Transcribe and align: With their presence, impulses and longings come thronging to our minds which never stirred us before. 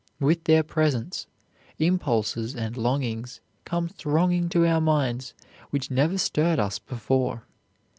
With 0.19 0.45
their 0.45 0.63
presence, 0.63 1.27
impulses 1.77 2.55
and 2.55 2.75
longings 2.75 3.39
come 3.65 3.87
thronging 3.87 4.49
to 4.49 4.65
our 4.65 4.81
minds 4.81 5.35
which 5.69 5.91
never 5.91 6.17
stirred 6.17 6.57
us 6.57 6.79
before. 6.79 7.43